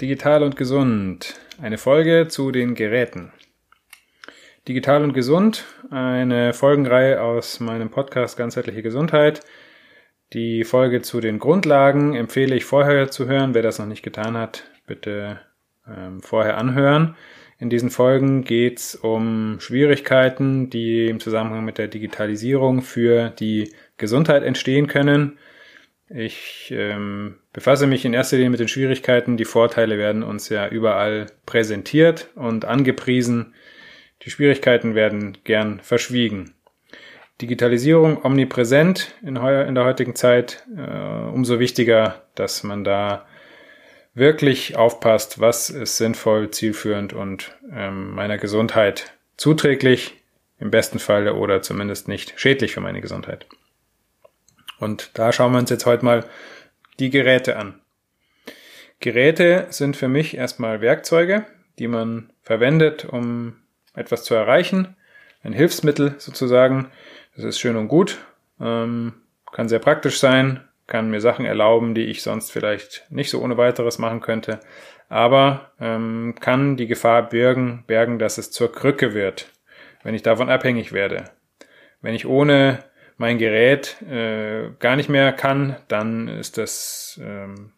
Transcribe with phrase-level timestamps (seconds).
[0.00, 1.38] digital und gesund.
[1.60, 3.32] Eine Folge zu den Geräten.
[4.66, 9.40] Digital und gesund, eine Folgenreihe aus meinem Podcast Ganzheitliche Gesundheit.
[10.32, 13.52] Die Folge zu den Grundlagen empfehle ich vorher zu hören.
[13.52, 15.40] Wer das noch nicht getan hat, bitte
[15.86, 17.16] ähm, vorher anhören.
[17.58, 23.74] In diesen Folgen geht es um Schwierigkeiten, die im Zusammenhang mit der Digitalisierung für die
[23.98, 25.38] Gesundheit entstehen können.
[26.08, 29.36] Ich ähm, befasse mich in erster Linie mit den Schwierigkeiten.
[29.36, 33.54] Die Vorteile werden uns ja überall präsentiert und angepriesen.
[34.22, 36.54] Die Schwierigkeiten werden gern verschwiegen.
[37.40, 40.66] Digitalisierung omnipräsent in, in der heutigen Zeit.
[40.76, 43.26] Äh, umso wichtiger, dass man da
[44.14, 50.16] wirklich aufpasst, was ist sinnvoll, zielführend und ähm, meiner Gesundheit zuträglich,
[50.58, 53.46] im besten Falle oder zumindest nicht schädlich für meine Gesundheit.
[54.78, 56.24] Und da schauen wir uns jetzt heute mal
[57.00, 57.80] die Geräte an.
[59.00, 61.46] Geräte sind für mich erstmal Werkzeuge,
[61.78, 63.56] die man verwendet, um
[63.94, 64.96] etwas zu erreichen.
[65.42, 66.90] Ein Hilfsmittel sozusagen.
[67.34, 68.18] Das ist schön und gut,
[68.60, 69.14] ähm,
[69.50, 73.56] kann sehr praktisch sein, kann mir Sachen erlauben, die ich sonst vielleicht nicht so ohne
[73.56, 74.60] weiteres machen könnte,
[75.08, 79.50] aber ähm, kann die Gefahr bergen, bergen, dass es zur Krücke wird,
[80.02, 81.24] wenn ich davon abhängig werde.
[82.02, 82.80] Wenn ich ohne
[83.20, 87.70] mein Gerät äh, gar nicht mehr kann, dann ist das ähm,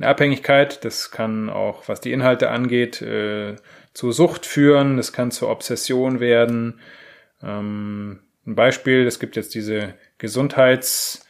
[0.00, 0.84] eine Abhängigkeit.
[0.84, 3.54] Das kann auch, was die Inhalte angeht, äh,
[3.92, 4.96] zu Sucht führen.
[4.96, 6.80] Das kann zur Obsession werden.
[7.40, 11.24] Ähm, ein Beispiel, es gibt jetzt diese Gesundheits-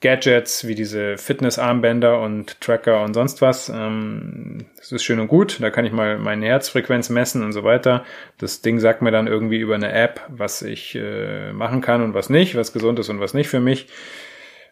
[0.00, 3.68] Gadgets wie diese Fitnessarmbänder und Tracker und sonst was.
[3.68, 5.58] Ähm, das ist schön und gut.
[5.60, 8.04] Da kann ich mal meine Herzfrequenz messen und so weiter.
[8.38, 12.14] Das Ding sagt mir dann irgendwie über eine App, was ich äh, machen kann und
[12.14, 13.88] was nicht, was gesund ist und was nicht für mich.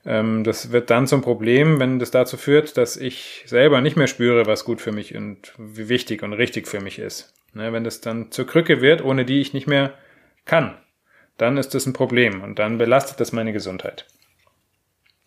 [0.04, 4.08] Ähm, das wird dann zum Problem, wenn das dazu führt, dass ich selber nicht mehr
[4.08, 7.32] spüre, was gut für mich und wie wichtig und richtig für mich ist.
[7.54, 9.92] Ne, wenn das dann zur Krücke wird, ohne die ich nicht mehr
[10.44, 10.76] kann,
[11.36, 14.06] dann ist das ein Problem und dann belastet das meine Gesundheit.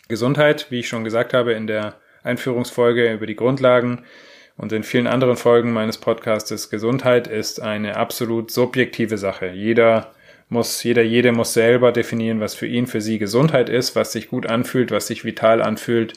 [0.07, 4.03] Gesundheit, wie ich schon gesagt habe in der Einführungsfolge über die Grundlagen
[4.57, 9.47] und in vielen anderen Folgen meines Podcastes, Gesundheit ist eine absolut subjektive Sache.
[9.47, 10.13] Jeder
[10.49, 14.29] muss, jeder, jede muss selber definieren, was für ihn, für sie Gesundheit ist, was sich
[14.29, 16.13] gut anfühlt, was sich vital anfühlt.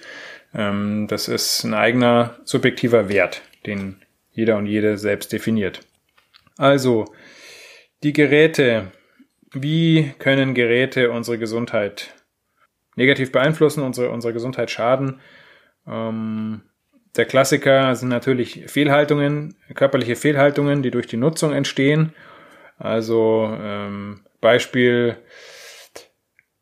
[0.54, 3.96] Ähm, das ist ein eigener subjektiver Wert, den
[4.32, 5.80] jeder und jede selbst definiert.
[6.56, 7.06] Also,
[8.02, 8.92] die Geräte.
[9.54, 12.12] Wie können Geräte unsere Gesundheit
[12.98, 15.20] negativ beeinflussen, unsere, unsere Gesundheit schaden.
[15.86, 16.60] Ähm,
[17.16, 22.12] der Klassiker sind natürlich Fehlhaltungen, körperliche Fehlhaltungen, die durch die Nutzung entstehen.
[22.78, 25.16] Also ähm, Beispiel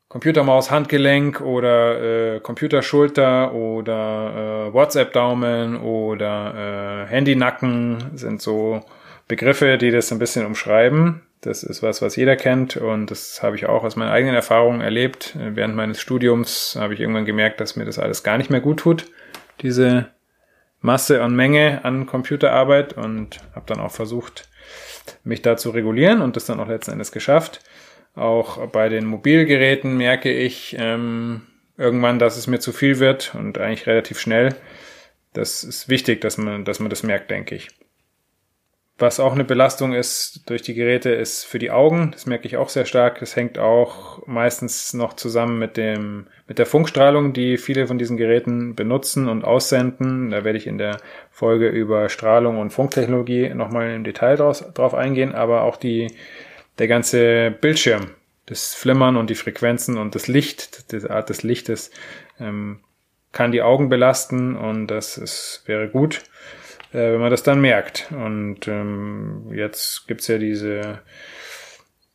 [0.09, 8.83] Computermaus Handgelenk oder äh, Computerschulter oder äh, WhatsApp Daumen oder äh, Handynacken sind so
[9.29, 11.25] Begriffe, die das ein bisschen umschreiben.
[11.41, 14.81] Das ist was, was jeder kennt und das habe ich auch aus meinen eigenen Erfahrungen
[14.81, 15.37] erlebt.
[15.39, 18.81] Während meines Studiums habe ich irgendwann gemerkt, dass mir das alles gar nicht mehr gut
[18.81, 19.07] tut,
[19.61, 20.09] diese
[20.81, 24.49] Masse und Menge an Computerarbeit und habe dann auch versucht,
[25.25, 27.61] mich da zu regulieren und das dann auch letzten Endes geschafft.
[28.15, 31.43] Auch bei den Mobilgeräten merke ich ähm,
[31.77, 34.55] irgendwann, dass es mir zu viel wird und eigentlich relativ schnell.
[35.33, 37.69] Das ist wichtig, dass man, dass man das merkt, denke ich.
[38.99, 42.12] Was auch eine Belastung ist durch die Geräte, ist für die Augen.
[42.12, 43.21] Das merke ich auch sehr stark.
[43.21, 48.17] Das hängt auch meistens noch zusammen mit dem, mit der Funkstrahlung, die viele von diesen
[48.17, 50.31] Geräten benutzen und aussenden.
[50.31, 50.97] Da werde ich in der
[51.31, 55.35] Folge über Strahlung und Funktechnologie nochmal im Detail draus, drauf eingehen.
[55.35, 56.11] Aber auch die,
[56.79, 58.12] der ganze Bildschirm,
[58.47, 61.91] das Flimmern und die Frequenzen und das Licht, die Art des Lichtes,
[62.41, 62.81] ähm,
[63.32, 66.23] kann die Augen belasten und das ist, wäre gut
[66.96, 68.10] äh, wenn man das dann merkt.
[68.10, 71.00] Und ähm, jetzt gibt's ja diese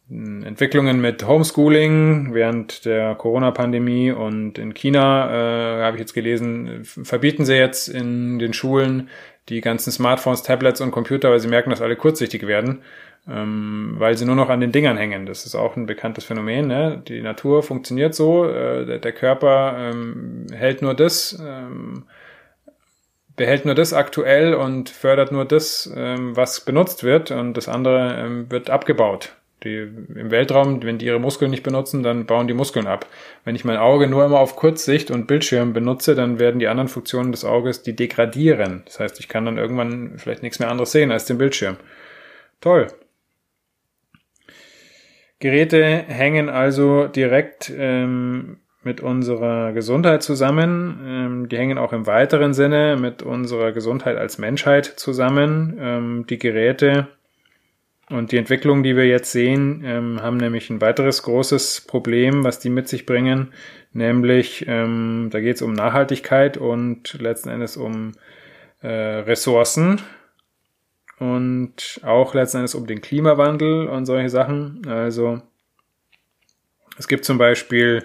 [0.09, 6.83] hm, Entwicklungen mit Homeschooling während der Corona-Pandemie und in China, äh, habe ich jetzt gelesen,
[6.83, 9.09] verbieten sie jetzt in den Schulen
[9.49, 12.81] die ganzen Smartphones, Tablets und Computer, weil sie merken, dass alle kurzsichtig werden,
[13.27, 15.27] ähm, weil sie nur noch an den Dingern hängen.
[15.27, 16.67] Das ist auch ein bekanntes Phänomen.
[16.67, 17.03] Ne?
[17.07, 21.37] Die Natur funktioniert so, äh, der, der, Körper ähm, hält nur das.
[21.39, 22.05] Ähm,
[23.41, 28.15] behält nur das aktuell und fördert nur das, ähm, was benutzt wird und das andere
[28.19, 29.35] ähm, wird abgebaut.
[29.63, 33.07] Die, Im Weltraum, wenn die ihre Muskeln nicht benutzen, dann bauen die Muskeln ab.
[33.43, 36.87] Wenn ich mein Auge nur immer auf Kurzsicht und Bildschirm benutze, dann werden die anderen
[36.87, 38.83] Funktionen des Auges, die degradieren.
[38.85, 41.77] Das heißt, ich kann dann irgendwann vielleicht nichts mehr anderes sehen als den Bildschirm.
[42.59, 42.89] Toll.
[45.39, 50.99] Geräte hängen also direkt ähm, mit unserer Gesundheit zusammen.
[51.05, 55.77] Ähm, die hängen auch im weiteren Sinne mit unserer Gesundheit als Menschheit zusammen.
[55.79, 57.07] Ähm, die Geräte
[58.09, 62.59] und die Entwicklung, die wir jetzt sehen, ähm, haben nämlich ein weiteres großes Problem, was
[62.59, 63.53] die mit sich bringen,
[63.93, 68.13] nämlich da geht es um Nachhaltigkeit und letzten Endes um
[68.81, 70.01] äh, Ressourcen
[71.19, 74.87] und auch letzten Endes um den Klimawandel und solche Sachen.
[74.87, 75.41] Also
[76.97, 78.03] es gibt zum Beispiel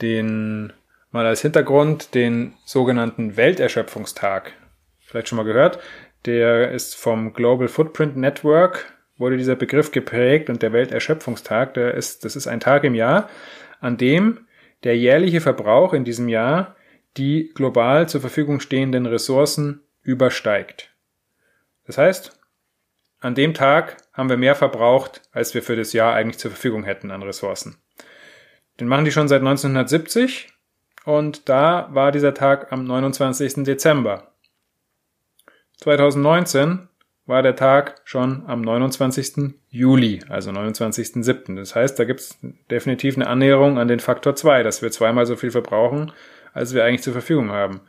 [0.00, 0.72] den,
[1.10, 4.52] mal als Hintergrund, den sogenannten Welterschöpfungstag.
[5.00, 5.78] Vielleicht schon mal gehört.
[6.26, 12.24] Der ist vom Global Footprint Network, wurde dieser Begriff geprägt und der Welterschöpfungstag, der ist,
[12.24, 13.28] das ist ein Tag im Jahr,
[13.80, 14.46] an dem
[14.84, 16.76] der jährliche Verbrauch in diesem Jahr
[17.16, 20.94] die global zur Verfügung stehenden Ressourcen übersteigt.
[21.86, 22.38] Das heißt,
[23.20, 26.84] an dem Tag haben wir mehr verbraucht, als wir für das Jahr eigentlich zur Verfügung
[26.84, 27.78] hätten an Ressourcen.
[28.80, 30.52] Den machen die schon seit 1970
[31.04, 33.64] und da war dieser Tag am 29.
[33.64, 34.32] Dezember.
[35.78, 36.88] 2019
[37.26, 39.54] war der Tag schon am 29.
[39.68, 41.56] Juli, also 29.07.
[41.56, 42.38] Das heißt, da gibt es
[42.70, 46.10] definitiv eine Annäherung an den Faktor 2, dass wir zweimal so viel verbrauchen,
[46.54, 47.80] als wir eigentlich zur Verfügung haben.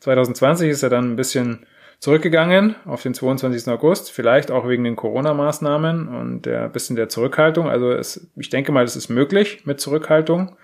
[0.00, 1.64] 2020 ist er dann ein bisschen
[2.00, 3.68] zurückgegangen auf den 22.
[3.68, 7.68] August, vielleicht auch wegen den Corona-Maßnahmen und der bisschen der Zurückhaltung.
[7.68, 10.56] Also es, ich denke mal, es ist möglich mit Zurückhaltung,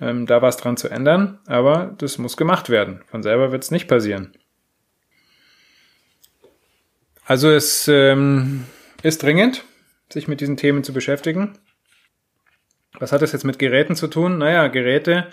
[0.00, 3.02] ähm, da was dran zu ändern, aber das muss gemacht werden.
[3.08, 4.32] Von selber wird es nicht passieren.
[7.26, 8.64] Also es ähm,
[9.02, 9.64] ist dringend,
[10.08, 11.58] sich mit diesen Themen zu beschäftigen.
[12.98, 14.38] Was hat das jetzt mit Geräten zu tun?
[14.38, 15.28] Naja, Geräte,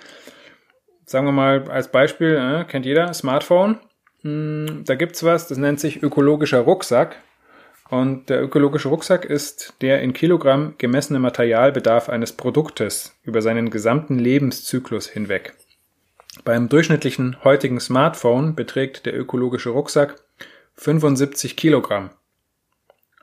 [1.06, 3.80] sagen wir mal als Beispiel, äh, kennt jeder, Smartphone.
[4.22, 7.18] Hm, da gibt's was, das nennt sich ökologischer Rucksack.
[7.90, 14.20] Und der ökologische Rucksack ist der in Kilogramm gemessene Materialbedarf eines Produktes über seinen gesamten
[14.20, 15.54] Lebenszyklus hinweg.
[16.44, 20.16] Beim durchschnittlichen heutigen Smartphone beträgt der ökologische Rucksack
[20.76, 22.10] 75 Kilogramm.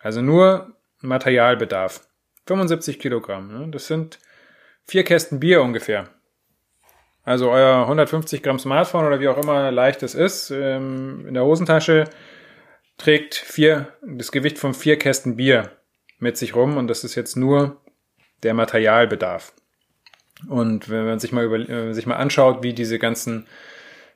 [0.01, 2.01] Also nur Materialbedarf.
[2.47, 3.49] 75 Kilogramm.
[3.49, 3.69] Ne?
[3.71, 4.19] Das sind
[4.87, 6.09] vier Kästen Bier ungefähr.
[7.25, 11.45] Also euer 150 Gramm Smartphone oder wie auch immer leicht es ist, ähm, in der
[11.45, 12.05] Hosentasche
[12.99, 15.71] trägt vier, das Gewicht von vier Kästen Bier
[16.19, 17.81] mit sich rum und das ist jetzt nur
[18.43, 19.53] der Materialbedarf.
[20.49, 23.47] Und wenn man sich mal über, äh, sich mal anschaut, wie diese ganzen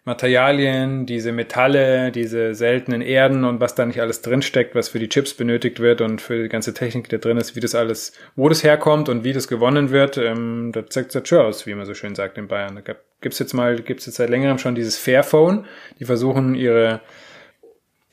[0.09, 5.11] Materialien, diese Metalle, diese seltenen Erden und was da nicht alles drinsteckt, was für die
[5.11, 8.15] Chips benötigt wird und für die ganze Technik, die da drin ist, wie das alles,
[8.35, 11.75] wo das herkommt und wie das gewonnen wird, ähm, da zeigt es schon aus, wie
[11.75, 12.81] man so schön sagt in Bayern.
[12.83, 15.67] Da gibt's jetzt mal, gibt's jetzt seit längerem schon dieses Fairphone,
[16.01, 17.01] die versuchen ihre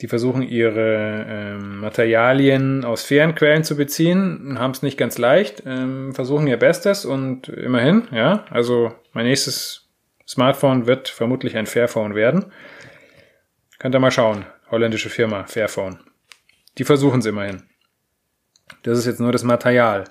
[0.02, 5.64] die versuchen ihre ähm, Materialien aus fairen Quellen zu beziehen, haben es nicht ganz leicht,
[5.66, 9.85] ähm, versuchen ihr Bestes und immerhin, ja, also mein nächstes
[10.27, 12.51] Smartphone wird vermutlich ein Fairphone werden.
[13.80, 14.46] Könnt ihr mal schauen.
[14.72, 16.00] Holländische Firma, Fairphone.
[16.77, 17.63] Die versuchen es immerhin.
[18.84, 20.05] Das ist jetzt nur das Material.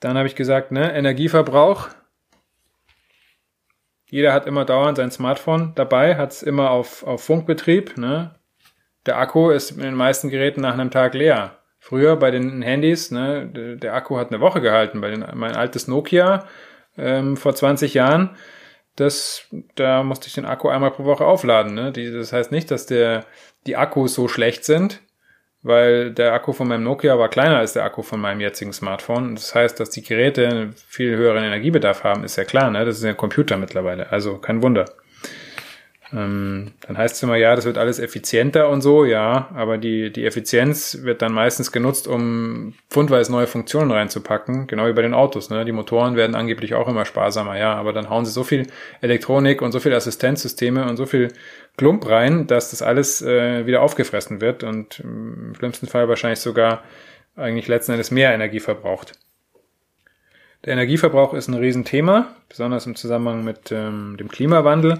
[0.00, 1.88] Dann habe ich gesagt, ne, Energieverbrauch.
[4.06, 7.96] Jeder hat immer dauernd sein Smartphone dabei, hat es immer auf, auf Funkbetrieb.
[7.96, 8.34] Ne?
[9.06, 11.58] Der Akku ist in den meisten Geräten nach einem Tag leer.
[11.78, 15.00] Früher bei den Handys, ne, der Akku hat eine Woche gehalten.
[15.00, 16.46] Bei den, mein altes Nokia
[17.00, 18.36] ähm, vor 20 Jahren,
[18.96, 21.74] das, da musste ich den Akku einmal pro Woche aufladen.
[21.74, 21.92] Ne?
[21.92, 23.24] Die, das heißt nicht, dass der,
[23.66, 25.00] die Akkus so schlecht sind,
[25.62, 29.34] weil der Akku von meinem Nokia war kleiner als der Akku von meinem jetzigen Smartphone.
[29.34, 32.70] Das heißt, dass die Geräte einen viel höheren Energiebedarf haben, ist ja klar.
[32.70, 32.84] Ne?
[32.84, 34.84] Das ist ja ein Computer mittlerweile, also kein Wunder.
[36.12, 40.12] Ähm, dann heißt es immer, ja, das wird alles effizienter und so, ja, aber die,
[40.12, 45.14] die Effizienz wird dann meistens genutzt, um pfundweise neue Funktionen reinzupacken, genau wie bei den
[45.14, 45.50] Autos.
[45.50, 45.64] Ne?
[45.64, 48.66] Die Motoren werden angeblich auch immer sparsamer, ja, aber dann hauen sie so viel
[49.00, 51.28] Elektronik und so viel Assistenzsysteme und so viel
[51.76, 56.82] Klump rein, dass das alles äh, wieder aufgefressen wird und im schlimmsten Fall wahrscheinlich sogar
[57.36, 59.12] eigentlich letzten Endes mehr Energie verbraucht.
[60.64, 64.98] Der Energieverbrauch ist ein Riesenthema, besonders im Zusammenhang mit ähm, dem Klimawandel.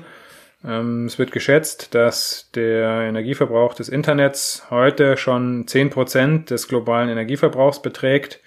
[0.64, 7.08] Ähm, es wird geschätzt, dass der Energieverbrauch des Internets heute schon zehn Prozent des globalen
[7.08, 8.40] Energieverbrauchs beträgt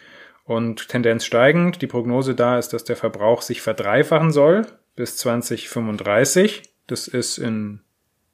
[0.46, 1.82] und Tendenz steigend.
[1.82, 4.65] Die Prognose da ist, dass der Verbrauch sich verdreifachen soll
[4.96, 6.63] bis 2035.
[6.88, 7.82] Das ist in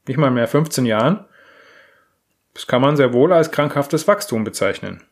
[0.07, 1.25] nicht mal mehr 15 Jahren.
[2.53, 5.03] Das kann man sehr wohl als krankhaftes Wachstum bezeichnen.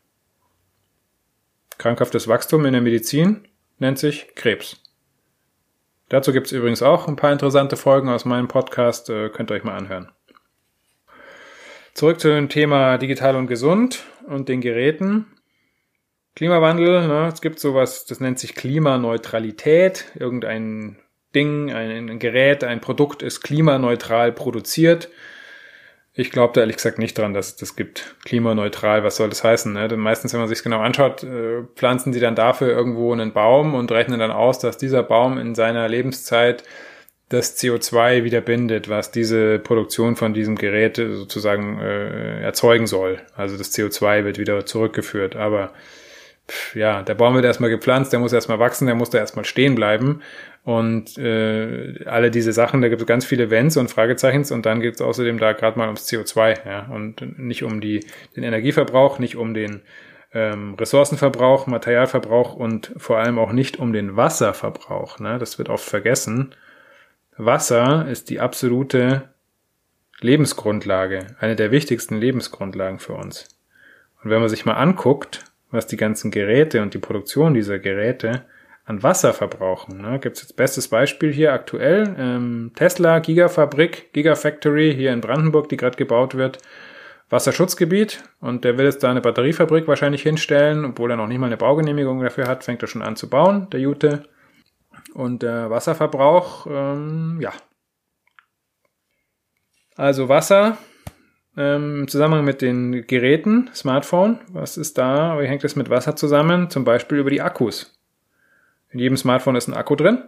[1.78, 3.46] Krankhaftes Wachstum in der Medizin
[3.78, 4.82] nennt sich Krebs.
[6.08, 9.54] Dazu gibt es übrigens auch ein paar interessante Folgen aus meinem Podcast, äh, könnt ihr
[9.54, 10.10] euch mal anhören.
[11.92, 15.26] Zurück zu dem Thema digital und gesund und den Geräten.
[16.36, 20.06] Klimawandel, ne, es gibt sowas, das nennt sich Klimaneutralität.
[20.14, 20.98] Irgendein
[21.34, 25.08] Ding, ein, ein Gerät, ein Produkt ist klimaneutral produziert.
[26.20, 28.16] Ich glaube da ehrlich gesagt nicht dran, dass es das gibt.
[28.24, 29.72] Klimaneutral, was soll das heißen?
[29.72, 29.86] Ne?
[29.86, 33.76] Denn meistens, wenn man sich genau anschaut, äh, pflanzen sie dann dafür irgendwo einen Baum
[33.76, 36.64] und rechnen dann aus, dass dieser Baum in seiner Lebenszeit
[37.28, 43.20] das CO2 wieder bindet, was diese Produktion von diesem Gerät sozusagen äh, erzeugen soll.
[43.36, 45.36] Also das CO2 wird wieder zurückgeführt.
[45.36, 45.72] Aber
[46.74, 49.74] ja, der Baum wird erstmal gepflanzt, der muss erstmal wachsen, der muss da erstmal stehen
[49.74, 50.22] bleiben.
[50.64, 54.80] Und äh, alle diese Sachen, da gibt es ganz viele Wenns und Fragezeichens und dann
[54.80, 58.04] geht es außerdem da gerade mal ums CO2, ja, und nicht um die,
[58.36, 59.82] den Energieverbrauch, nicht um den
[60.32, 65.18] ähm, Ressourcenverbrauch, Materialverbrauch und vor allem auch nicht um den Wasserverbrauch.
[65.18, 65.38] Ne?
[65.38, 66.54] Das wird oft vergessen.
[67.36, 69.30] Wasser ist die absolute
[70.20, 73.48] Lebensgrundlage, eine der wichtigsten Lebensgrundlagen für uns.
[74.22, 78.44] Und wenn man sich mal anguckt, was die ganzen Geräte und die Produktion dieser Geräte
[78.84, 80.00] an Wasser verbrauchen.
[80.00, 80.18] Ne?
[80.18, 85.76] Gibt es jetzt bestes Beispiel hier aktuell, ähm, Tesla Gigafabrik, Gigafactory hier in Brandenburg, die
[85.76, 86.58] gerade gebaut wird.
[87.30, 91.46] Wasserschutzgebiet und der will jetzt da eine Batteriefabrik wahrscheinlich hinstellen, obwohl er noch nicht mal
[91.46, 94.22] eine Baugenehmigung dafür hat, fängt er schon an zu bauen, der Jute.
[95.12, 97.52] Und der Wasserverbrauch, ähm, ja.
[99.96, 100.78] Also Wasser
[101.58, 106.14] ähm, im Zusammenhang mit den Geräten, Smartphone, was ist da, wie hängt das mit Wasser
[106.14, 106.70] zusammen?
[106.70, 107.98] Zum Beispiel über die Akkus.
[108.90, 110.22] In jedem Smartphone ist ein Akku drin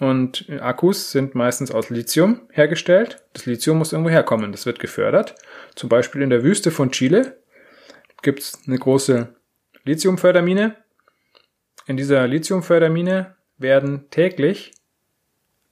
[0.00, 3.22] und Akkus sind meistens aus Lithium hergestellt.
[3.32, 5.36] Das Lithium muss irgendwo herkommen, das wird gefördert.
[5.76, 7.38] Zum Beispiel in der Wüste von Chile
[8.22, 9.28] gibt es eine große
[9.84, 10.74] Lithiumfördermine.
[11.86, 14.72] In dieser Lithiumfördermine werden täglich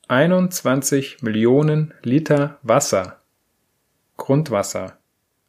[0.06, 3.21] 21 Millionen Liter Wasser
[4.22, 4.98] Grundwasser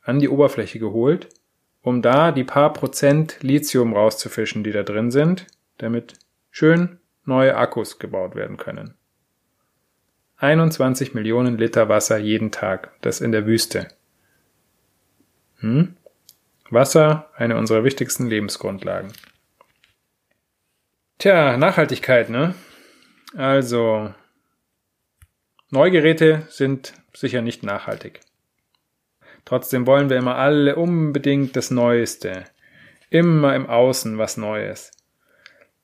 [0.01, 1.29] an die Oberfläche geholt,
[1.83, 5.45] um da die paar Prozent Lithium rauszufischen, die da drin sind,
[5.77, 6.15] damit
[6.49, 8.95] schön neue Akkus gebaut werden können.
[10.37, 13.89] 21 Millionen Liter Wasser jeden Tag, das in der Wüste.
[15.57, 15.95] Hm?
[16.71, 19.13] Wasser, eine unserer wichtigsten Lebensgrundlagen.
[21.19, 22.55] Tja, Nachhaltigkeit, ne?
[23.37, 24.11] Also,
[25.69, 28.21] Neugeräte sind sicher nicht nachhaltig.
[29.45, 32.45] Trotzdem wollen wir immer alle unbedingt das Neueste.
[33.09, 34.91] Immer im Außen was Neues.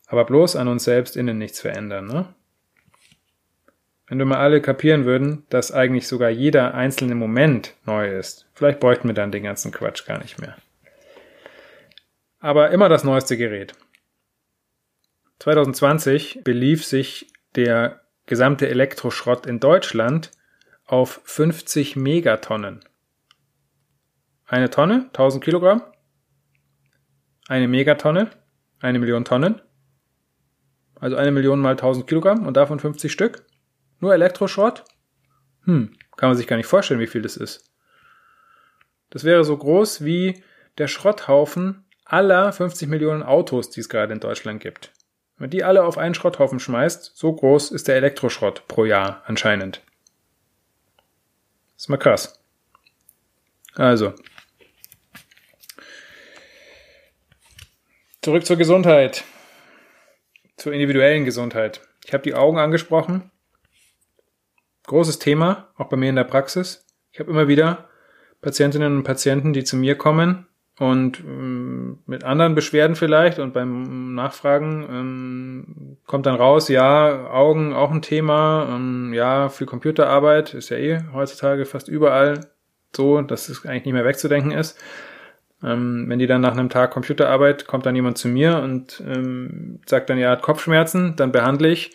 [0.08, 2.34] Aber bloß an uns selbst innen nichts verändern, ne?
[4.08, 8.80] Wenn wir mal alle kapieren würden, dass eigentlich sogar jeder einzelne Moment neu ist, vielleicht
[8.80, 10.58] bräuchten wir dann den ganzen Quatsch gar nicht mehr.
[12.40, 13.74] Aber immer das neueste Gerät.
[15.38, 20.32] 2020 belief sich der gesamte Elektroschrott in Deutschland
[20.86, 22.80] auf 50 Megatonnen.
[24.50, 25.84] Eine Tonne, 1000 Kilogramm.
[27.48, 28.32] Eine Megatonne,
[28.80, 29.62] eine Million Tonnen.
[30.96, 33.46] Also eine Million mal 1000 Kilogramm und davon 50 Stück.
[34.00, 34.86] Nur Elektroschrott?
[35.66, 37.72] Hm, kann man sich gar nicht vorstellen, wie viel das ist.
[39.12, 40.44] Das wäre so groß wie
[40.80, 44.92] der Schrotthaufen aller 50 Millionen Autos, die es gerade in Deutschland gibt.
[45.38, 49.22] Wenn man die alle auf einen Schrotthaufen schmeißt, so groß ist der Elektroschrott pro Jahr
[49.28, 49.84] anscheinend.
[51.78, 52.44] ist mal krass.
[53.76, 54.14] Also,
[58.30, 59.24] Zurück zur Gesundheit.
[60.56, 61.82] Zur individuellen Gesundheit.
[62.06, 63.32] Ich habe die Augen angesprochen.
[64.86, 66.86] Großes Thema, auch bei mir in der Praxis.
[67.12, 67.90] Ich habe immer wieder
[68.40, 70.46] Patientinnen und Patienten, die zu mir kommen
[70.78, 77.74] und ähm, mit anderen Beschwerden vielleicht und beim Nachfragen ähm, kommt dann raus, ja, Augen
[77.74, 82.42] auch ein Thema, ähm, ja, viel Computerarbeit ist ja eh heutzutage fast überall
[82.96, 84.78] so, dass es eigentlich nicht mehr wegzudenken ist.
[85.64, 89.82] Ähm, wenn die dann nach einem Tag Computerarbeit, kommt dann jemand zu mir und ähm,
[89.86, 91.92] sagt dann, ja, hat Kopfschmerzen, dann behandle ich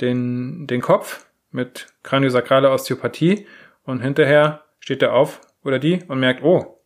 [0.00, 3.46] den, den Kopf mit kraniosakrale Osteopathie
[3.84, 6.80] und hinterher steht er auf oder die und merkt, oh,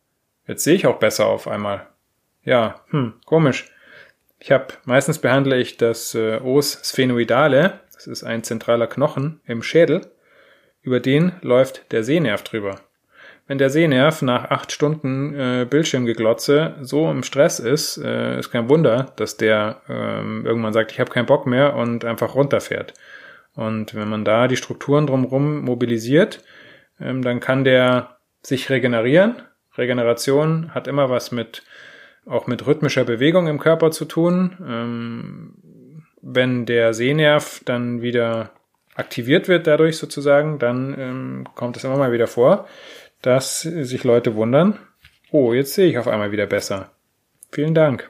[0.47, 1.87] jetzt sehe ich auch besser auf einmal.
[2.43, 3.71] Ja, hm, komisch.
[4.39, 9.63] Ich habe meistens behandle ich das äh, Os sphenoidale, das ist ein zentraler Knochen im
[9.63, 10.11] Schädel,
[10.81, 12.79] über den läuft der Sehnerv drüber.
[13.47, 18.69] Wenn der Sehnerv nach acht Stunden äh, Bildschirmgeglotze so im Stress ist, äh, ist kein
[18.69, 22.93] Wunder, dass der ähm, irgendwann sagt, ich habe keinen Bock mehr und einfach runterfährt.
[23.55, 26.43] Und wenn man da die Strukturen drumherum mobilisiert,
[26.99, 29.41] ähm, dann kann der sich regenerieren.
[29.77, 31.63] Regeneration hat immer was mit
[32.25, 34.57] auch mit rhythmischer Bewegung im Körper zu tun.
[34.67, 38.51] Ähm, wenn der Sehnerv dann wieder
[38.95, 42.67] aktiviert wird dadurch sozusagen, dann ähm, kommt es immer mal wieder vor,
[43.21, 44.79] dass sich Leute wundern,
[45.31, 46.91] oh, jetzt sehe ich auf einmal wieder besser.
[47.51, 48.09] Vielen Dank.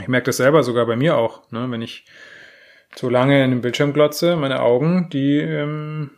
[0.00, 1.68] Ich merke das selber sogar bei mir auch, ne?
[1.70, 2.04] wenn ich
[2.94, 6.10] zu lange in den Bildschirm glotze, meine Augen, die ähm,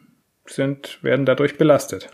[0.47, 2.11] sind, werden dadurch belastet.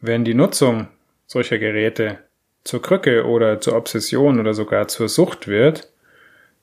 [0.00, 0.88] Wenn die Nutzung
[1.26, 2.18] solcher Geräte
[2.64, 5.92] zur Krücke oder zur Obsession oder sogar zur Sucht wird,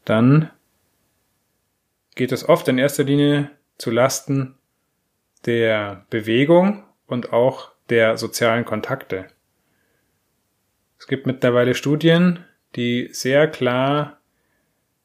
[0.03, 0.49] dann
[2.15, 4.57] geht es oft in erster Linie zu Lasten
[5.45, 9.27] der Bewegung und auch der sozialen Kontakte.
[10.97, 12.43] Es gibt mittlerweile Studien,
[12.75, 14.17] die sehr klar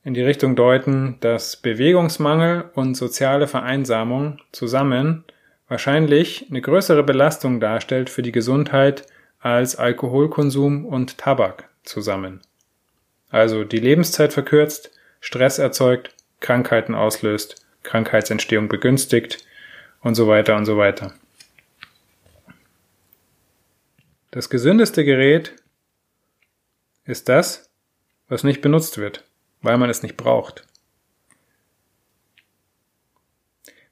[0.03, 5.25] in die Richtung deuten, dass Bewegungsmangel und soziale Vereinsamung zusammen
[5.69, 9.07] wahrscheinlich eine größere Belastung darstellt für die Gesundheit
[9.41, 12.41] als Alkoholkonsum und Tabak zusammen.
[13.31, 19.45] Also die Lebenszeit verkürzt, Stress erzeugt, Krankheiten auslöst, Krankheitsentstehung begünstigt
[20.03, 21.15] und so weiter und so weiter.
[24.31, 25.57] Das gesündeste Gerät
[27.05, 27.71] ist das,
[28.29, 29.25] was nicht benutzt wird,
[29.61, 30.67] weil man es nicht braucht.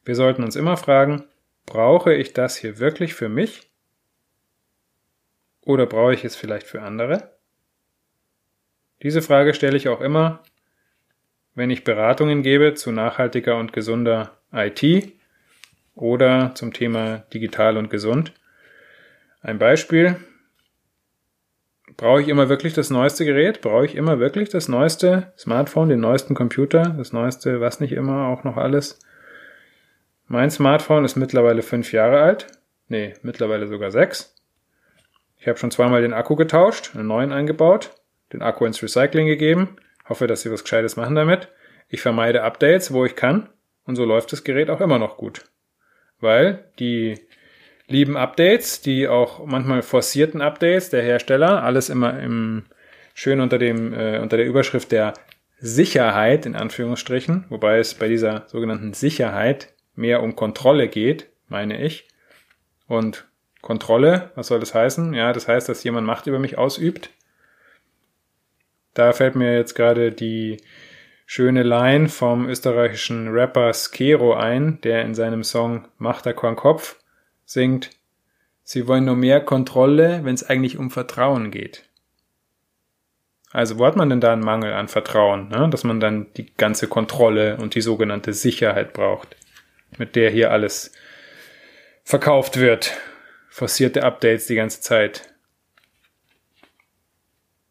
[0.04, 1.24] Wir sollten uns immer fragen,
[1.66, 3.70] brauche ich das hier wirklich für mich
[5.60, 7.36] oder brauche ich es vielleicht für andere?
[9.02, 10.42] Diese Frage stelle ich auch immer,
[11.54, 15.17] wenn ich Beratungen gebe zu nachhaltiger und gesunder IT
[15.98, 18.32] oder zum Thema digital und gesund.
[19.40, 20.16] Ein Beispiel.
[21.96, 23.60] Brauche ich immer wirklich das neueste Gerät?
[23.60, 28.28] Brauche ich immer wirklich das neueste Smartphone, den neuesten Computer, das neueste, was nicht immer,
[28.28, 29.00] auch noch alles?
[30.26, 32.46] Mein Smartphone ist mittlerweile fünf Jahre alt.
[32.88, 34.36] Nee, mittlerweile sogar sechs.
[35.38, 37.90] Ich habe schon zweimal den Akku getauscht, einen neuen eingebaut,
[38.32, 39.76] den Akku ins Recycling gegeben,
[40.08, 41.48] hoffe, dass sie was Gescheites machen damit.
[41.88, 43.48] Ich vermeide Updates, wo ich kann,
[43.84, 45.44] und so läuft das Gerät auch immer noch gut.
[46.20, 47.20] Weil die
[47.86, 52.66] lieben Updates, die auch manchmal forcierten Updates der Hersteller, alles immer im
[53.14, 55.14] schön unter dem äh, unter der Überschrift der
[55.58, 62.06] Sicherheit in Anführungsstrichen, wobei es bei dieser sogenannten Sicherheit mehr um Kontrolle geht, meine ich.
[62.86, 63.26] Und
[63.60, 65.14] Kontrolle, was soll das heißen?
[65.14, 67.10] Ja, das heißt, dass jemand Macht über mich ausübt.
[68.94, 70.58] Da fällt mir jetzt gerade die
[71.30, 76.96] schöne Line vom österreichischen Rapper Skero ein, der in seinem Song Macht er keinen Kopf
[77.44, 77.90] singt,
[78.64, 81.84] Sie wollen nur mehr Kontrolle, wenn es eigentlich um Vertrauen geht.
[83.50, 85.68] Also wo hat man denn da einen Mangel an Vertrauen, ne?
[85.70, 89.36] dass man dann die ganze Kontrolle und die sogenannte Sicherheit braucht,
[89.96, 90.92] mit der hier alles
[92.04, 92.98] verkauft wird
[93.48, 95.34] forcierte Updates die ganze Zeit.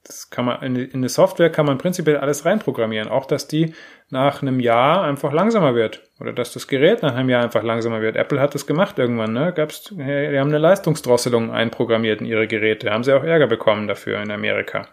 [0.07, 3.09] Das kann man, in eine Software kann man prinzipiell alles reinprogrammieren.
[3.09, 3.73] Auch, dass die
[4.09, 6.03] nach einem Jahr einfach langsamer wird.
[6.19, 8.15] Oder dass das Gerät nach einem Jahr einfach langsamer wird.
[8.15, 9.53] Apple hat das gemacht irgendwann, ne?
[9.53, 12.89] Gab's, die haben eine Leistungsdrosselung einprogrammiert in ihre Geräte.
[12.89, 14.87] Haben sie auch Ärger bekommen dafür in Amerika.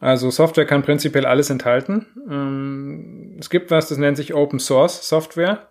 [0.00, 2.06] Also Software kann prinzipiell alles enthalten.
[2.30, 5.68] Ähm, es gibt was, das nennt sich Open Source Software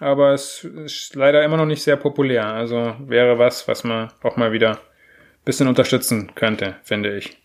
[0.00, 2.46] aber es ist leider immer noch nicht sehr populär.
[2.46, 7.38] Also wäre was, was man auch mal wieder ein bisschen unterstützen könnte, finde ich.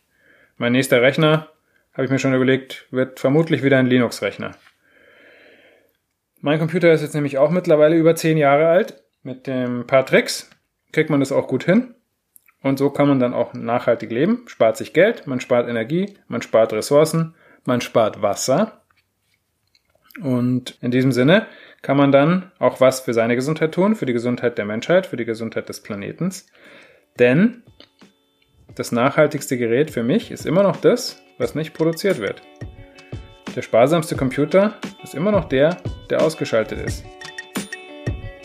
[0.57, 1.49] Mein nächster Rechner,
[1.93, 4.51] habe ich mir schon überlegt, wird vermutlich wieder ein Linux-Rechner.
[6.39, 9.03] Mein Computer ist jetzt nämlich auch mittlerweile über zehn Jahre alt.
[9.23, 10.49] Mit dem paar Tricks
[10.91, 11.93] kriegt man das auch gut hin.
[12.63, 16.41] Und so kann man dann auch nachhaltig leben, spart sich Geld, man spart Energie, man
[16.41, 17.35] spart Ressourcen,
[17.65, 18.81] man spart Wasser.
[20.21, 21.47] Und in diesem Sinne
[21.81, 25.17] kann man dann auch was für seine Gesundheit tun, für die Gesundheit der Menschheit, für
[25.17, 26.47] die Gesundheit des Planetens.
[27.17, 27.63] Denn
[28.75, 32.41] das nachhaltigste Gerät für mich ist immer noch das, was nicht produziert wird.
[33.55, 35.77] Der sparsamste Computer ist immer noch der,
[36.09, 37.03] der ausgeschaltet ist.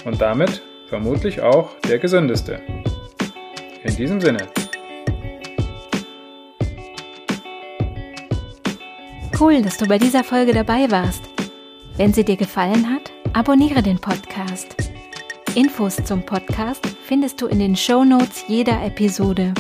[0.05, 2.61] Und damit vermutlich auch der gesündeste.
[3.85, 4.47] In diesem Sinne.
[9.39, 11.23] Cool, dass du bei dieser Folge dabei warst.
[11.97, 14.75] Wenn sie dir gefallen hat, Abonniere den Podcast.
[15.55, 19.53] Infos zum Podcast findest du in den Show Notes jeder Episode.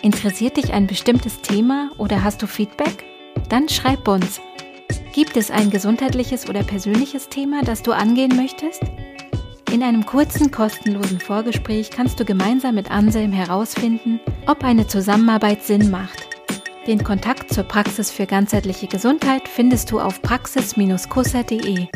[0.00, 3.04] Interessiert dich ein bestimmtes Thema oder hast du Feedback?
[3.50, 4.40] Dann schreib uns.
[5.12, 8.80] Gibt es ein gesundheitliches oder persönliches Thema, das du angehen möchtest?
[9.70, 15.90] In einem kurzen, kostenlosen Vorgespräch kannst du gemeinsam mit Anselm herausfinden, ob eine Zusammenarbeit Sinn
[15.90, 16.26] macht.
[16.86, 21.88] Den Kontakt zur Praxis für ganzheitliche Gesundheit findest du auf praxis-kusser.de.